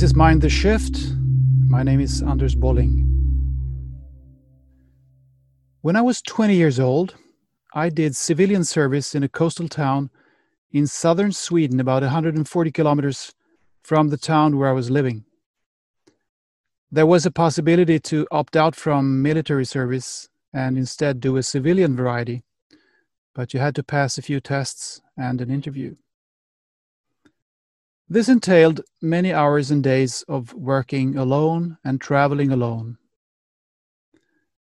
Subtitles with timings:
[0.00, 0.98] This is Mind the Shift.
[1.68, 3.04] My name is Anders Bolling.
[5.82, 7.16] When I was 20 years old,
[7.74, 10.08] I did civilian service in a coastal town
[10.72, 13.34] in southern Sweden, about 140 kilometers
[13.82, 15.26] from the town where I was living.
[16.90, 21.94] There was a possibility to opt out from military service and instead do a civilian
[21.94, 22.42] variety,
[23.34, 25.96] but you had to pass a few tests and an interview.
[28.12, 32.98] This entailed many hours and days of working alone and traveling alone.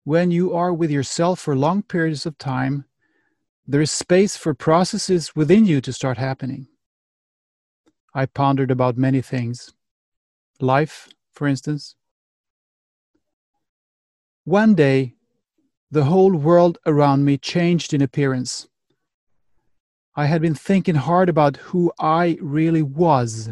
[0.04, 2.86] When you are with yourself for long periods of time,
[3.68, 6.68] there is space for processes within you to start happening.
[8.16, 9.76] I pondered about many things.
[10.60, 11.96] Life, for instance.
[14.44, 15.14] One day,
[15.92, 18.68] the whole world around me changed in appearance.
[20.16, 23.50] I had been thinking hard about who I really was.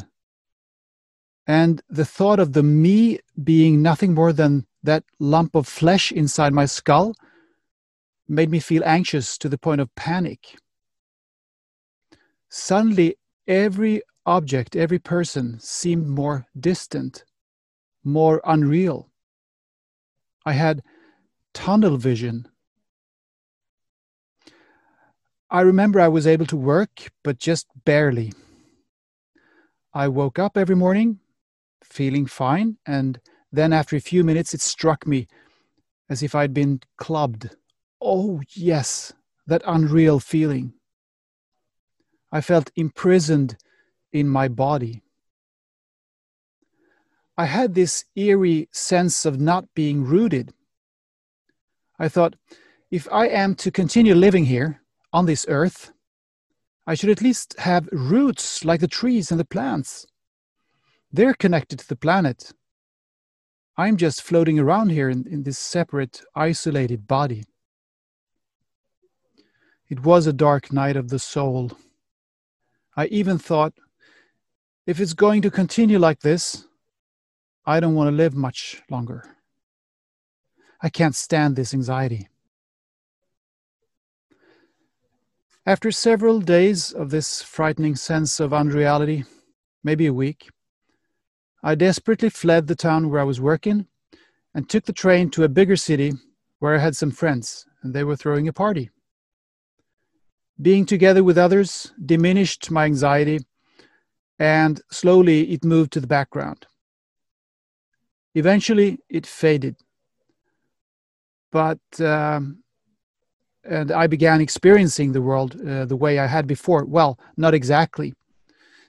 [1.45, 6.53] And the thought of the me being nothing more than that lump of flesh inside
[6.53, 7.15] my skull
[8.29, 10.55] made me feel anxious to the point of panic.
[12.49, 17.25] Suddenly, every object, every person seemed more distant,
[18.05, 19.09] more unreal.
[20.45, 20.81] I had
[21.53, 22.47] tunnel vision
[25.53, 28.33] I remember I was able to work, but just barely.
[29.93, 31.19] I woke up every morning
[31.83, 33.19] feeling fine, and
[33.51, 35.27] then after a few minutes, it struck me
[36.09, 37.55] as if I'd been clubbed.
[38.01, 39.13] Oh, yes,
[39.45, 40.73] that unreal feeling.
[42.31, 43.55] I felt imprisoned
[44.11, 45.03] in my body.
[47.37, 50.51] I had this eerie sense of not being rooted.
[51.99, 52.37] I thought,
[52.89, 54.82] if I am to continue living here,
[55.13, 55.93] on this earth,
[56.85, 60.05] I should at least have roots like the trees and the plants.
[61.11, 62.51] They're connected to the planet.
[63.77, 67.45] I'm just floating around here in, in this separate, isolated body.
[69.89, 71.71] It was a dark night of the soul.
[72.97, 73.73] I even thought,
[74.85, 76.65] if it's going to continue like this,
[77.65, 79.23] I don't want to live much longer.
[80.81, 82.27] I can't stand this anxiety.
[85.65, 89.23] After several days of this frightening sense of unreality,
[89.81, 90.49] maybe a week,
[91.63, 93.87] I desperately fled the town where I was working
[94.53, 96.11] and took the train to a bigger city
[96.59, 98.89] where I had some friends and they were throwing a party.
[100.61, 103.39] Being together with others diminished my anxiety
[104.37, 106.67] and slowly it moved to the background.
[108.35, 109.77] Eventually it faded.
[111.51, 112.62] But um,
[113.63, 116.85] and I began experiencing the world uh, the way I had before.
[116.85, 118.13] Well, not exactly.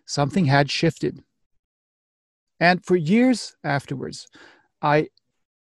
[0.07, 1.23] Something had shifted.
[2.61, 4.27] And for years afterwards,
[4.83, 5.09] I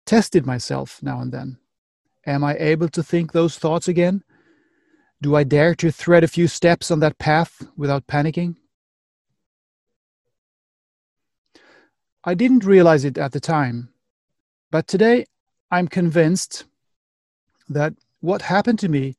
[0.06, 1.58] tested myself now and then.
[2.26, 4.22] Am I able to think those thoughts again?
[5.22, 8.56] Do I dare to thread a few steps on that path without panicking?
[12.24, 13.90] I didn't realize it at the time,
[14.70, 15.26] but today
[15.70, 16.64] I'm convinced
[17.68, 17.94] that
[18.24, 19.14] what happened to me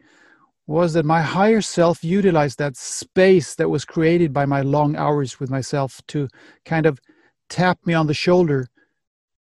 [0.65, 5.39] was that my higher self utilized that space that was created by my long hours
[5.39, 6.27] with myself to
[6.65, 6.99] kind of
[7.47, 8.67] tap me on the shoulder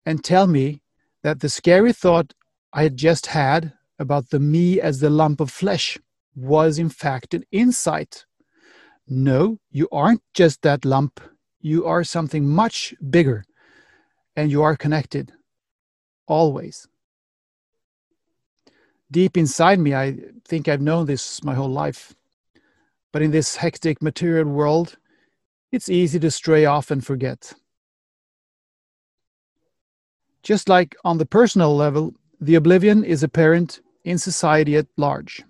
[0.04, 0.82] and tell me
[1.22, 2.34] that the scary thought
[2.74, 5.98] I had just had about the me as the lump of flesh
[6.36, 8.26] was in fact an insight.
[9.08, 11.20] No, you aren't just that lump,
[11.60, 13.44] you are something much bigger,
[14.36, 15.32] and you are connected
[16.26, 16.86] always
[19.14, 22.16] deep inside me, I think I've known this my whole life.
[23.12, 24.96] But in this hectic material world,
[25.70, 27.52] it's easy to stray off and forget.
[30.42, 35.44] Just like on the personal level, the oblivion is apparent in society at large.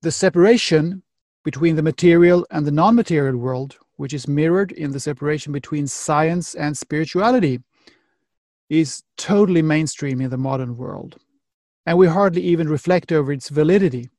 [0.00, 1.02] The separation
[1.44, 5.86] between the material and the non material world, which is mirrored in the separation between
[5.86, 7.60] science and spirituality,
[8.70, 11.18] is totally mainstream in the modern world
[11.90, 14.10] and we hardly even reflect over its validity.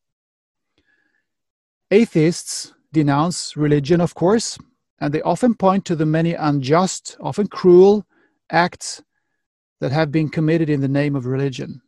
[1.89, 4.57] Atheists denounce religion, of course,
[4.99, 8.05] and they often point to the many unjust, often cruel
[8.49, 9.01] acts
[9.79, 11.81] that have been committed in the name of religion.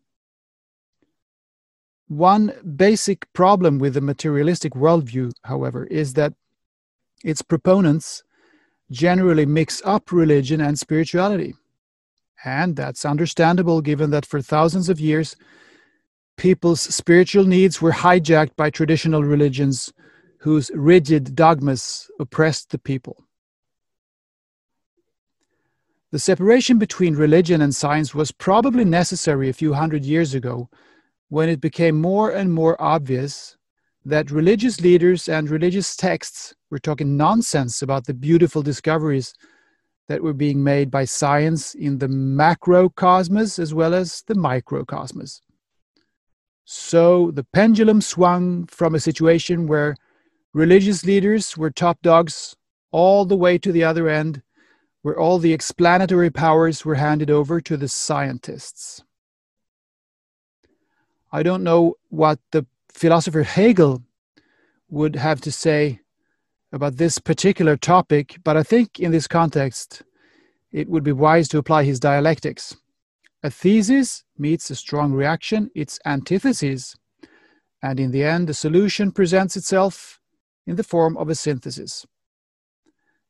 [2.07, 6.33] One basic problem with the materialistic worldview, however, is that
[7.25, 8.23] its proponents
[8.89, 11.55] generally mix up religion and spirituality.
[12.45, 15.35] And that's understandable given that for thousands of years,
[16.37, 19.93] people's spiritual needs were hijacked by traditional religions
[20.39, 23.25] whose rigid dogmas oppressed the people.
[26.11, 30.69] The separation between religion and science was probably necessary a few hundred years ago
[31.29, 33.57] when it became more and more obvious
[34.05, 39.33] that religious leaders and religious texts were talking nonsense about the beautiful discoveries
[40.07, 45.39] that were being made by science in the macrocosmos as well as the microcosmos.
[46.65, 49.95] So the pendulum swung from a situation where
[50.53, 52.55] religious leaders were top dogs
[52.91, 54.41] all the way to the other end,
[55.01, 59.03] where all the explanatory powers were handed over to the scientists.
[61.31, 64.03] I don't know what the philosopher Hegel
[64.89, 65.99] would have to say
[66.71, 70.03] about this particular topic, but I think in this context,
[70.71, 72.75] it would be wise to apply his dialectics.
[73.43, 76.95] A thesis meets a strong reaction, its antithesis,
[77.81, 80.21] and in the end, the solution presents itself
[80.65, 82.05] in the form of a synthesis.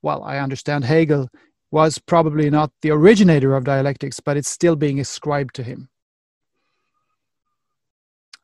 [0.03, 1.29] Well, I understand Hegel
[1.71, 5.89] was probably not the originator of dialectics, but it's still being ascribed to him.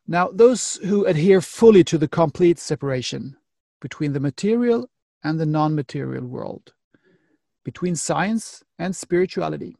[0.07, 3.37] Now, those who adhere fully to the complete separation
[3.79, 4.89] between the material
[5.23, 6.73] and the non material world,
[7.63, 9.75] between science and spirituality,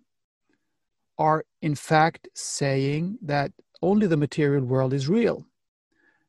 [1.19, 3.51] are in fact saying that
[3.81, 5.45] only the material world is real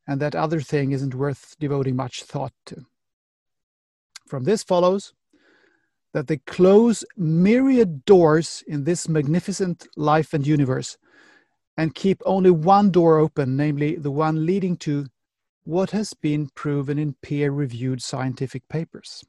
[0.06, 2.84] and that other thing isn't worth devoting much thought to.
[4.26, 5.14] From this follows
[6.12, 10.98] that they close myriad doors in this magnificent life and universe
[11.76, 15.06] and keep only one door open, namely the one leading to
[15.64, 19.24] what has been proven in peer reviewed scientific papers.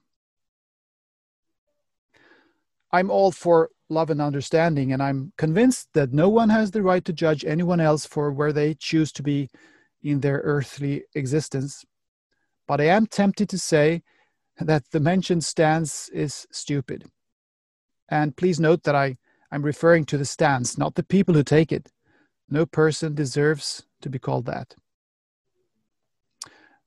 [2.92, 7.04] I'm all for love and understanding, and I'm convinced that no one has the right
[7.06, 9.50] to judge anyone else for where they choose to be
[10.02, 11.86] in their earthly existence.
[12.68, 14.02] But I am tempted to say
[14.60, 17.06] that the mentioned stance is stupid.
[18.10, 19.18] And please note that I,
[19.52, 21.92] I'm referring to the stance, not the people who take it.
[22.50, 24.76] No person deserves to be called that.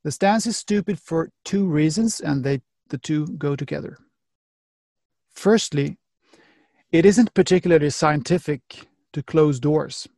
[0.03, 3.97] The stance is stupid for two reasons, and they, the two go together.
[5.33, 5.99] Firstly,
[6.95, 10.09] it isn't particularly scientific to close doors.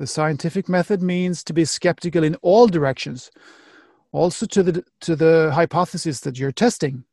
[0.00, 3.30] The scientific method means to be skeptical in all directions,
[4.10, 7.04] also to the, to the hypothesis that you're testing.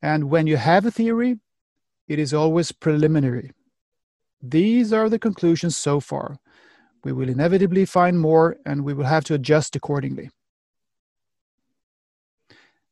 [0.00, 1.40] And when you have a theory,
[2.06, 3.50] it is always preliminary.
[4.40, 6.38] These are the conclusions so far.
[7.02, 10.30] We will inevitably find more and we will have to adjust accordingly.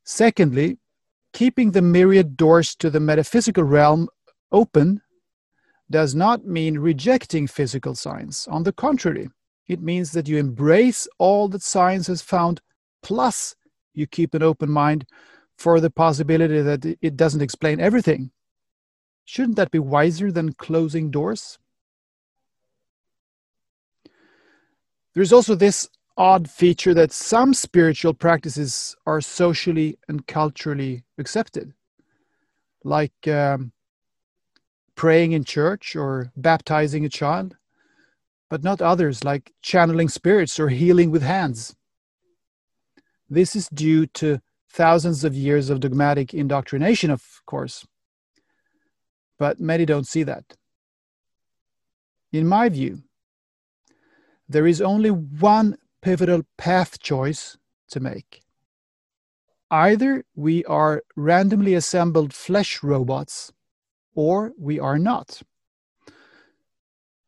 [0.02, 0.78] Secondly,
[1.38, 4.08] keeping the myriad doors to the metaphysical realm
[4.50, 5.00] open
[5.88, 8.48] does not mean rejecting physical science.
[8.48, 9.30] On the contrary,
[9.68, 12.60] it means that you embrace all that science has found,
[13.04, 13.54] plus
[13.94, 15.06] you keep an open mind
[15.56, 18.32] for the possibility that it doesn't explain everything.
[19.24, 21.56] Shouldn't that be wiser than closing doors?
[25.14, 25.88] There's also this
[26.18, 31.72] odd feature that some spiritual practices are socially and culturally accepted,
[32.84, 33.72] like um,
[34.96, 37.56] praying in church or baptizing a child,
[38.50, 41.74] but not others, like channeling spirits or healing with hands.
[43.30, 47.86] This is due to thousands of years of dogmatic indoctrination, of course
[49.38, 50.44] but many don't see that.
[52.32, 53.02] In my view,
[54.48, 57.56] there is only one pivotal path choice
[57.90, 58.42] to make.
[59.70, 63.52] Either we are randomly assembled flesh robots,
[64.14, 65.42] or we are not.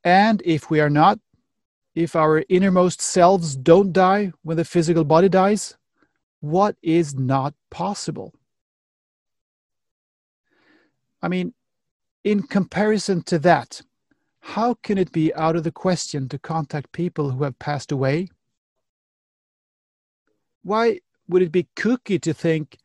[0.03, 1.19] And if we are not,
[1.95, 5.77] if our innermost selves don't die when the physical body dies,
[6.41, 8.33] what is not possible?
[11.23, 11.53] I mean,
[12.25, 13.83] in comparison to that,
[14.41, 18.29] how can it be out of the question to contact people who have passed away?
[20.63, 22.79] Why would it be kooky to think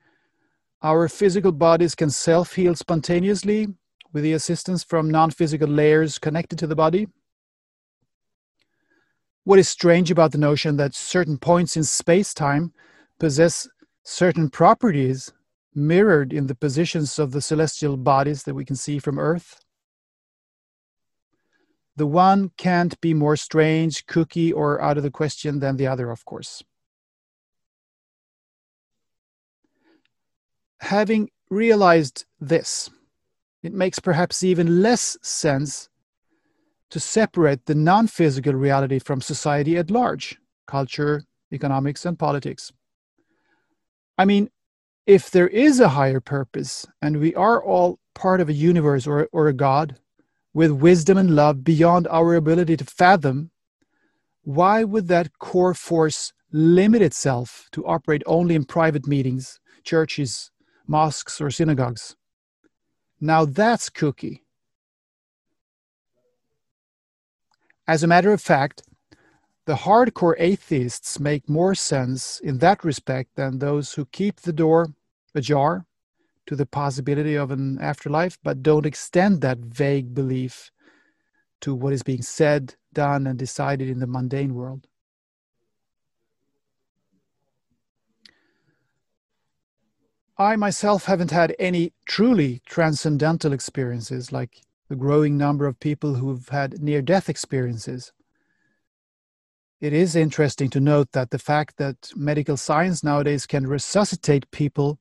[0.82, 3.68] our physical bodies can self heal spontaneously
[4.14, 7.08] with the assistance from non physical layers connected to the body?
[9.44, 12.74] What is strange about the notion that certain points in space time
[13.20, 13.68] possess
[14.04, 15.32] certain properties
[15.76, 19.60] mirrored in the positions of the celestial bodies that we can see from Earth.
[21.98, 26.12] The one can't be more strange, kooky, or out of the question than the other,
[26.12, 26.64] of course.
[30.82, 32.90] Having realized this,
[33.64, 35.90] it makes perhaps even less sense
[36.90, 42.72] to separate the non physical reality from society at large culture, economics, and politics.
[44.18, 44.50] I mean,
[45.06, 49.28] if there is a higher purpose and we are all part of a universe or,
[49.32, 49.98] or a God
[50.54, 53.52] with wisdom and love beyond our ability to fathom,
[54.44, 60.52] why would that core force limit itself to operate only in private meetings, churches,
[60.88, 62.16] mosques, or synagogues?
[63.20, 64.42] Now that's kooky.
[67.88, 68.82] As a matter of fact,
[69.66, 74.90] the hardcore atheists make more sense in that respect than those who keep the door
[75.34, 75.86] ajar
[76.46, 80.72] to the possibility of an afterlife, but don't extend that vague belief
[81.62, 84.88] to what is being said, done, and decided in the mundane world.
[90.38, 96.50] I myself haven't had any truly transcendental experiences like the growing number of people who've
[96.50, 98.12] had near death experiences.
[99.80, 105.00] It is interesting to note that the fact that medical science nowadays can resuscitate people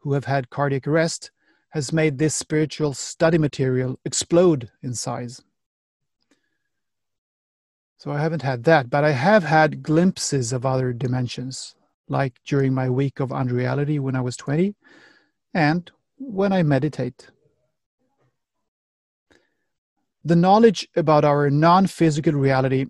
[0.00, 1.30] who have had cardiac arrest
[1.70, 5.42] has made this spiritual study material explode in size.
[7.98, 11.76] So I haven't had that, but I have had glimpses of other dimensions,
[12.10, 14.74] like during my week of unreality when I was 20
[15.54, 17.28] and when I meditate.
[20.24, 22.86] The knowledge about our non physical reality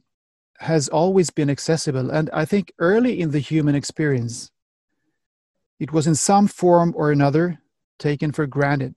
[0.58, 4.50] has always been accessible, and I think early in the human experience,
[5.78, 7.60] it was in some form or another
[7.98, 8.96] taken for granted.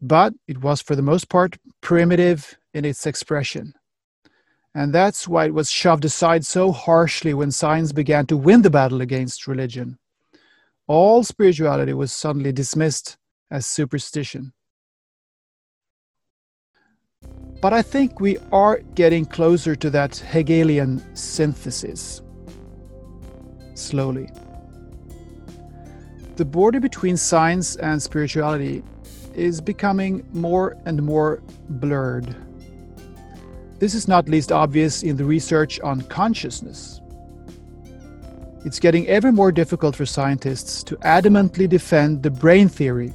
[0.00, 3.74] But it was, for the most part, primitive in its expression.
[4.74, 8.70] And that's why it was shoved aside so harshly when science began to win the
[8.70, 9.98] battle against religion.
[10.86, 13.18] All spirituality was suddenly dismissed
[13.50, 14.52] as superstition.
[17.60, 22.22] But I think we are getting closer to that Hegelian synthesis.
[23.74, 24.30] Slowly
[26.36, 28.82] the border between science and spirituality
[29.34, 32.34] is becoming more and more blurred.
[33.82, 37.00] This is not least obvious in the research on consciousness.
[38.64, 43.12] It's getting ever more difficult for scientists to adamantly defend the brain theory,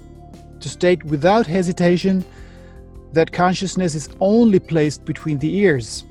[0.59, 2.25] to state without hesitation
[3.13, 6.03] that consciousness is only placed between the ears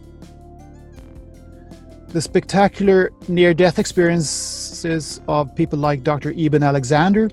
[2.08, 6.32] the spectacular near death experiences of people like Dr.
[6.34, 7.28] Eben Alexander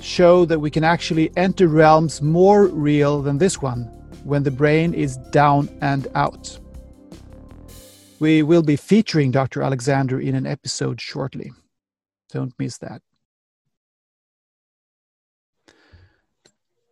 [0.00, 3.90] show that we can actually enter realms more real than this one
[4.26, 6.58] when the brain is down and out.
[8.18, 9.62] We will be featuring Dr.
[9.62, 11.52] Alexander in an episode shortly.
[12.32, 13.02] Don't miss that.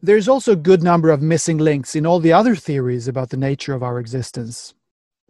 [0.03, 3.37] There's also a good number of missing links in all the other theories about the
[3.37, 4.75] nature of our existence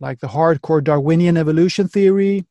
[0.01, 2.45] like the hardcore Darwinian evolution theory,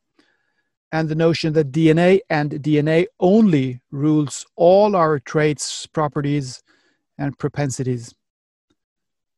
[0.92, 6.62] and the notion that DNA and DNA only rules all our traits, properties,
[7.18, 8.14] and propensities.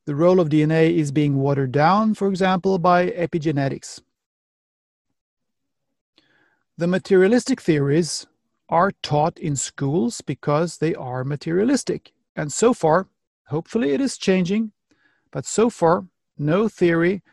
[0.05, 4.01] The role of DNA is being watered down, for example, by epigenetics.
[6.77, 8.27] The materialistic theories
[8.69, 12.11] are taught in schools because they are materialistic.
[12.35, 13.07] And so far,
[13.47, 14.73] hopefully it is changing,
[15.31, 16.05] but so far,
[16.37, 17.23] no theory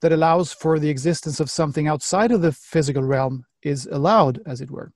[0.00, 4.60] that allows for the existence of something outside of the physical realm is allowed, as
[4.60, 4.92] it were.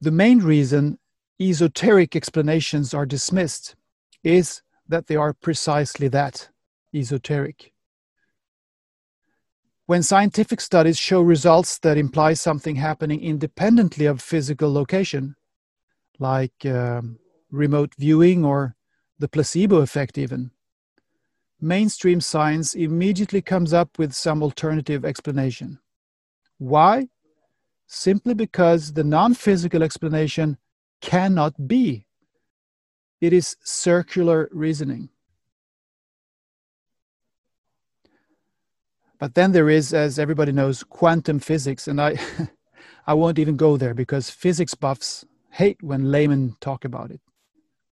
[0.00, 0.98] The main reason
[1.40, 3.76] esoteric explanations are dismissed
[4.22, 6.48] is that they are precisely that
[6.94, 7.72] esoteric.
[9.86, 15.34] When scientific studies show results that imply something happening independently of physical location,
[16.18, 17.18] like um,
[17.50, 18.76] remote viewing or
[19.18, 20.50] the placebo effect, even,
[21.60, 25.78] mainstream science immediately comes up with some alternative explanation.
[26.58, 27.08] Why?
[27.86, 30.58] Simply because the non physical explanation
[31.00, 32.07] cannot be.
[33.20, 35.08] It is circular reasoning.
[39.18, 42.18] But then there is, as everybody knows, quantum physics, and I,
[43.06, 47.20] I won't even go there because physics buffs hate when laymen talk about it.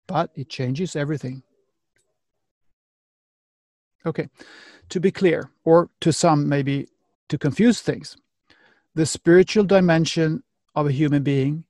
[0.07, 1.43] But it changes everything.
[4.05, 4.29] Okay,
[4.87, 6.87] to be clear, or to some maybe
[7.27, 8.15] to confuse things,
[8.95, 10.41] the spiritual dimension
[10.73, 11.65] of a human being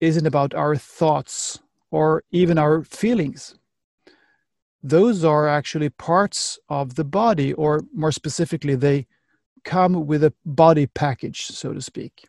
[0.00, 3.54] isn't about our thoughts or even our feelings.
[4.82, 9.06] Those are actually parts of the body, or more specifically, they
[9.64, 12.28] come with a body package, so to speak.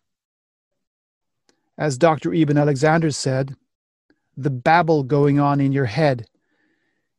[1.78, 2.34] As Dr.
[2.34, 3.56] Eben Alexander said,
[4.36, 6.28] the babble going on in your head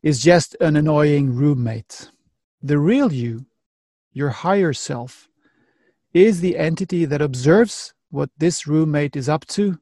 [0.03, 2.11] is just an annoying roommate.
[2.63, 3.47] The real you,
[4.13, 5.29] your higher self,
[6.13, 9.79] is the entity that observes what this roommate is up to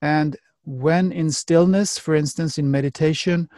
[0.00, 3.48] and when in stillness, for instance, in meditation,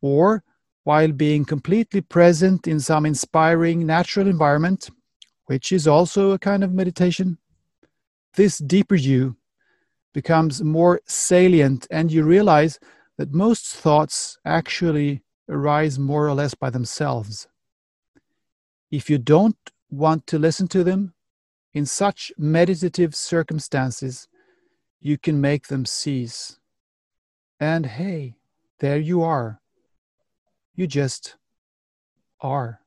[0.00, 0.42] or
[0.84, 4.88] while being completely present in some inspiring natural environment,
[5.46, 7.36] which is also a kind of meditation,
[8.34, 9.36] this deeper you
[10.14, 12.78] becomes more salient and you realize
[13.18, 17.48] that most thoughts actually arise more or less by themselves.
[18.90, 19.56] If you don't
[19.90, 21.14] want to listen to them,
[21.74, 24.28] in such meditative circumstances,
[25.02, 26.58] you can make them cease.
[27.58, 28.36] And hey,
[28.78, 29.60] there you are.
[30.76, 31.36] You just
[32.40, 32.80] are.